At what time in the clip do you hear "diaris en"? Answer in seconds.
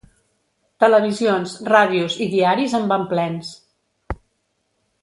2.33-2.91